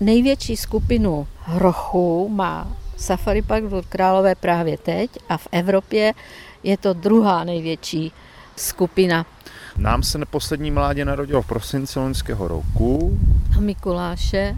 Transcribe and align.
Největší 0.00 0.56
skupinu 0.56 1.26
hrochů 1.44 2.28
má 2.28 2.76
Safari 2.96 3.42
Park 3.42 3.64
v 3.64 3.82
Králové 3.88 4.34
právě 4.34 4.78
teď 4.78 5.10
a 5.28 5.36
v 5.36 5.48
Evropě 5.52 6.12
je 6.62 6.76
to 6.76 6.92
druhá 6.92 7.44
největší 7.44 8.12
skupina. 8.56 9.26
Nám 9.76 10.02
se 10.02 10.18
poslední 10.30 10.70
mládě 10.70 11.04
narodilo 11.04 11.42
v 11.42 11.46
prosinci 11.46 11.98
loňského 11.98 12.48
roku. 12.48 13.18
A 13.56 13.60
Mikuláše? 13.60 14.56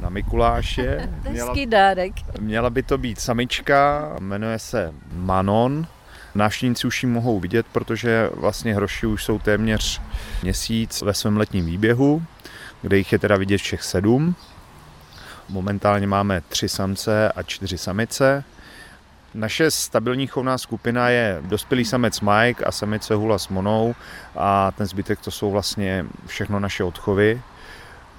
Na 0.00 0.08
Mikuláše. 0.08 1.08
Měla, 1.30 1.54
dárek. 1.68 2.12
Měla 2.40 2.70
by 2.70 2.82
to 2.82 2.98
být 2.98 3.20
samička, 3.20 4.12
jmenuje 4.20 4.58
se 4.58 4.92
Manon. 5.12 5.86
Návštěvníci 6.34 6.86
už 6.86 7.02
ji 7.02 7.08
mohou 7.08 7.40
vidět, 7.40 7.66
protože 7.72 8.30
vlastně 8.34 8.74
hroši 8.74 9.06
už 9.06 9.24
jsou 9.24 9.38
téměř 9.38 10.00
měsíc 10.42 11.02
ve 11.02 11.14
svém 11.14 11.36
letním 11.36 11.66
výběhu, 11.66 12.22
kde 12.82 12.98
jich 12.98 13.12
je 13.12 13.18
teda 13.18 13.36
vidět 13.36 13.58
všech 13.58 13.82
sedm. 13.82 14.34
Momentálně 15.48 16.06
máme 16.06 16.42
tři 16.48 16.68
samce 16.68 17.32
a 17.32 17.42
čtyři 17.42 17.78
samice. 17.78 18.44
Naše 19.34 19.70
stabilní 19.70 20.26
chovná 20.26 20.58
skupina 20.58 21.08
je 21.08 21.38
dospělý 21.40 21.84
samec 21.84 22.20
Mike 22.20 22.64
a 22.64 22.72
samice 22.72 23.14
Hula 23.14 23.38
s 23.38 23.48
Monou 23.48 23.94
a 24.36 24.70
ten 24.70 24.86
zbytek 24.86 25.20
to 25.20 25.30
jsou 25.30 25.50
vlastně 25.50 26.06
všechno 26.26 26.60
naše 26.60 26.84
odchovy. 26.84 27.40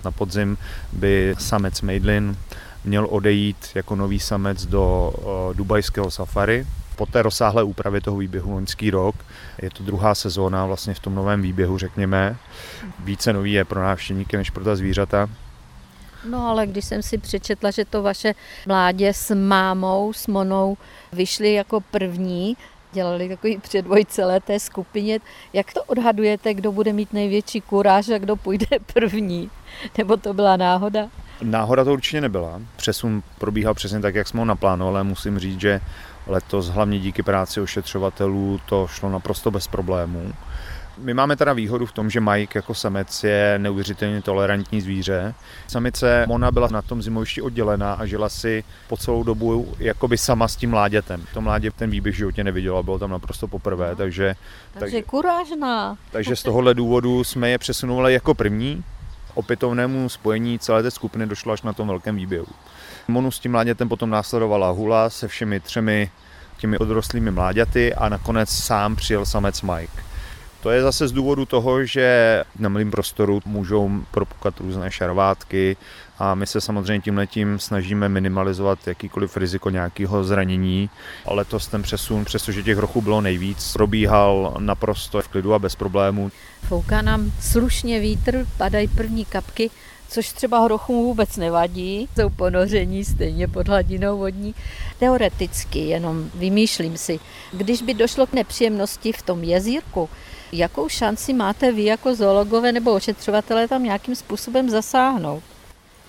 Na 0.05 0.12
podzim 0.12 0.58
by 0.94 1.36
samec 1.40 1.81
Maidlin 1.81 2.38
měl 2.86 3.08
odejít 3.09 3.70
jako 3.75 3.95
nový 3.95 4.20
samec 4.20 4.66
do 4.66 5.14
dubajského 5.53 6.12
safari. 6.12 6.67
Po 6.95 7.05
té 7.05 7.22
rozsáhlé 7.22 7.64
úpravě 7.64 8.02
toho 8.02 8.17
výběhu 8.17 8.52
loňský 8.52 8.91
rok 8.91 9.16
je 9.62 9.70
to 9.70 9.84
druhá 9.84 10.16
sezóna 10.16 10.66
vlastně 10.66 10.94
v 10.94 11.00
tom 11.00 11.16
novém 11.16 11.41
výběhu, 11.41 11.78
řekněme. 11.78 12.36
Více 13.00 13.34
nový 13.34 13.53
je 13.53 13.66
pro 13.66 13.84
návštěvníky 13.84 14.38
než 14.38 14.50
pro 14.50 14.64
ta 14.64 14.75
zvířata. 14.75 15.30
No 16.27 16.48
ale 16.48 16.67
když 16.67 16.86
jsem 16.86 17.02
si 17.02 17.17
přečetla, 17.17 17.72
že 17.72 17.86
to 17.86 18.04
vaše 18.04 18.36
mládě 18.67 19.13
s 19.13 19.36
mámou, 19.36 20.14
s 20.14 20.28
Monou 20.28 20.78
vyšly 21.14 21.53
jako 21.53 21.81
první, 21.81 22.58
dělali 22.92 23.30
takový 23.30 23.58
předvoj 23.58 24.06
celé 24.06 24.39
té 24.39 24.59
skupině. 24.59 25.20
Jak 25.53 25.73
to 25.73 25.83
odhadujete, 25.83 26.53
kdo 26.53 26.72
bude 26.72 26.94
mít 26.94 27.14
největší 27.14 27.61
kuráž 27.61 28.09
a 28.09 28.17
kdo 28.17 28.36
půjde 28.36 28.67
první? 28.94 29.50
Nebo 29.98 30.17
to 30.17 30.33
byla 30.33 30.58
náhoda? 30.58 31.08
Náhoda 31.42 31.83
to 31.83 31.94
určitě 31.94 32.22
nebyla. 32.22 32.61
Přesun 32.75 33.23
probíhal 33.38 33.73
přesně 33.73 34.00
tak, 34.00 34.16
jak 34.16 34.28
jsme 34.28 34.39
ho 34.39 34.45
naplánovali, 34.45 35.03
musím 35.03 35.39
říct, 35.39 35.61
že 35.61 35.81
letos 36.28 36.67
hlavně 36.67 37.00
díky 37.00 37.23
práci 37.23 37.61
ošetřovatelů 37.61 38.59
to 38.66 38.88
šlo 38.88 39.09
naprosto 39.09 39.52
bez 39.52 39.67
problémů. 39.67 40.33
My 40.98 41.14
máme 41.14 41.36
teda 41.36 41.53
výhodu 41.53 41.86
v 41.86 41.92
tom, 41.92 42.09
že 42.09 42.22
Mike 42.22 42.58
jako 42.58 42.73
samec 42.73 43.23
je 43.23 43.53
neuvěřitelně 43.58 44.22
tolerantní 44.22 44.81
zvíře. 44.81 45.34
Samice 45.67 46.26
Mona 46.28 46.52
byla 46.52 46.67
na 46.72 46.81
tom 46.81 47.02
zimovišti 47.02 47.42
oddělená 47.42 47.94
a 47.94 48.06
žila 48.06 48.30
si 48.30 48.64
po 48.88 48.98
celou 48.98 49.23
dobu 49.23 49.76
jakoby 49.80 50.17
sama 50.17 50.48
s 50.48 50.56
tím 50.56 50.70
mládětem. 50.70 51.23
To 51.34 51.42
mládě 51.42 51.72
ten 51.72 51.89
výběh 51.89 52.16
životě 52.16 52.44
neviděla, 52.44 52.84
bylo 52.84 53.00
tam 53.00 53.12
naprosto 53.12 53.48
poprvé, 53.48 53.95
takže... 53.95 54.36
Takže, 54.73 54.80
takže 54.80 55.02
kurážná. 55.02 55.98
Takže 56.12 56.36
z 56.36 56.44
tohohle 56.44 56.73
důvodu 56.73 57.23
jsme 57.23 57.50
je 57.50 57.58
přesunuli 57.58 58.14
jako 58.14 58.34
první. 58.34 58.84
Opětovnému 59.34 60.09
spojení 60.09 60.59
celé 60.59 60.84
té 60.84 60.92
skupiny 60.92 61.26
došlo 61.26 61.54
až 61.54 61.61
na 61.61 61.73
tom 61.73 61.88
velkém 61.88 62.16
výběhu. 62.16 62.48
Monu 63.08 63.32
s 63.32 63.39
tím 63.39 63.52
mládětem 63.52 63.89
potom 63.89 64.09
následovala 64.09 64.70
Hula 64.70 65.09
se 65.09 65.28
všemi 65.28 65.59
třemi 65.59 66.11
těmi 66.58 66.78
odrostlými 66.78 67.32
mláďaty 67.32 67.94
a 67.94 68.09
nakonec 68.09 68.50
sám 68.50 68.95
přijel 68.95 69.26
samec 69.26 69.61
Mike. 69.61 70.04
To 70.61 70.69
je 70.69 70.81
zase 70.81 71.08
z 71.08 71.11
důvodu 71.11 71.45
toho, 71.45 71.86
že 71.86 72.44
na 72.59 72.69
malém 72.69 72.91
prostoru 72.91 73.41
můžou 73.45 73.91
propukat 74.11 74.59
různé 74.59 74.91
šarvátky 74.91 75.77
a 76.19 76.36
my 76.36 76.47
se 76.47 76.61
samozřejmě 76.61 77.02
tím 77.02 77.17
letím 77.17 77.59
snažíme 77.59 78.09
minimalizovat 78.09 78.88
jakýkoliv 78.88 79.38
riziko 79.38 79.69
nějakého 79.69 80.23
zranění. 80.23 80.89
Ale 81.25 81.45
to 81.45 81.59
ten 81.59 81.81
přesun, 81.81 82.25
přestože 82.25 82.64
těch 82.64 82.77
rochů 82.77 83.02
bylo 83.02 83.22
nejvíc, 83.22 83.73
probíhal 83.73 84.54
naprosto 84.59 85.21
v 85.21 85.27
klidu 85.27 85.54
a 85.54 85.59
bez 85.59 85.76
problémů. 85.76 86.32
Fouká 86.67 87.02
nám 87.02 87.32
slušně 87.42 87.99
vítr, 87.99 88.45
padají 88.58 88.87
první 88.87 89.26
kapky, 89.26 89.70
což 90.09 90.32
třeba 90.32 90.59
hrochům 90.59 91.05
vůbec 91.05 91.37
nevadí, 91.37 92.09
jsou 92.15 92.30
ponoření 92.30 93.05
stejně 93.05 93.48
pod 93.48 93.67
hladinou 93.67 94.17
vodní. 94.17 94.55
Teoreticky, 94.99 95.80
jenom 95.80 96.30
vymýšlím 96.36 96.98
si, 96.98 97.20
když 97.53 97.82
by 97.82 97.93
došlo 97.93 98.27
k 98.27 98.33
nepříjemnosti 98.33 99.11
v 99.11 99.21
tom 99.21 99.43
jezírku, 99.43 100.09
Jakou 100.52 100.89
šanci 100.89 101.33
máte 101.33 101.71
vy 101.71 101.83
jako 101.83 102.15
zoologové 102.15 102.71
nebo 102.71 102.93
ošetřovatelé 102.93 103.67
tam 103.67 103.83
nějakým 103.83 104.15
způsobem 104.15 104.69
zasáhnout? 104.69 105.43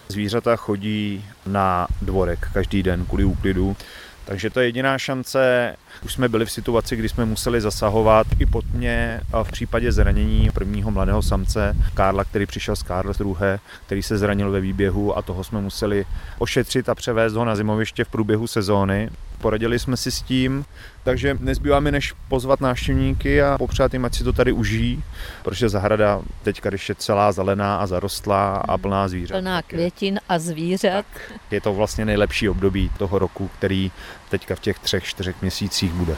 Zvířata 0.09 0.57
chodí 0.57 1.25
na 1.47 1.87
dvorek 2.03 2.49
každý 2.53 2.83
den 2.83 3.05
kvůli 3.05 3.25
úklidu, 3.25 3.77
takže 4.25 4.51
to 4.51 4.61
je 4.61 4.67
jediná 4.67 4.99
šance. 4.99 5.77
Už 6.05 6.13
jsme 6.13 6.29
byli 6.29 6.47
v 6.47 6.51
situaci, 6.51 6.97
kdy 6.97 7.09
jsme 7.09 7.25
museli 7.25 7.61
zasahovat 7.61 8.27
i 8.39 8.47
pod 8.47 8.65
mě 8.73 9.21
v 9.43 9.53
případě 9.53 9.93
zranění 9.93 10.51
prvního 10.55 10.91
mladého 10.91 11.23
samce 11.23 11.77
Karla, 11.95 12.25
který 12.25 12.47
přišel 12.47 12.77
z 12.77 12.83
Karla 12.83 13.13
II., 13.21 13.35
který 13.87 14.03
se 14.03 14.19
zranil 14.19 14.51
ve 14.51 14.61
výběhu 14.61 15.19
a 15.19 15.23
toho 15.23 15.45
jsme 15.45 15.61
museli 15.61 16.07
ošetřit 16.39 16.89
a 16.89 16.95
převést 16.95 17.33
ho 17.33 17.45
na 17.45 17.57
zimoviště 17.57 18.05
v 18.05 18.09
průběhu 18.09 18.47
sezóny. 18.47 19.11
Poradili 19.41 19.79
jsme 19.79 19.97
si 19.97 20.11
s 20.11 20.23
tím, 20.23 20.65
takže 21.05 21.37
nezbývá 21.41 21.81
mi 21.81 21.93
než 21.93 22.15
pozvat 22.29 22.61
návštěvníky 22.61 23.43
a 23.43 23.59
popřát 23.59 23.93
jim, 23.93 24.05
ať 24.05 24.15
si 24.15 24.25
to 24.25 24.33
tady 24.33 24.53
užijí, 24.53 25.03
protože 25.43 25.69
zahrada 25.69 26.21
teďka, 26.43 26.69
když 26.69 26.89
je 26.89 26.95
celá 26.95 27.33
zelená 27.33 27.77
a 27.77 27.87
zarostlá 27.87 28.57
a 28.57 28.79
plná 28.79 29.09
zvířat. 29.09 29.35
Plná 29.35 29.63
květin 29.63 30.21
a 30.29 30.39
zvířat. 30.39 31.07
je 31.51 31.61
to 31.61 31.75
vlastně 31.75 32.05
nejlepší 32.05 32.49
období 32.49 32.91
toho 32.99 33.19
roku, 33.19 33.51
který 33.59 33.91
teďka 34.29 34.55
v 34.55 34.61
těch 34.61 34.79
třech, 34.79 35.05
čtyřech 35.05 35.43
měsících 35.43 35.93
bude. 35.93 36.17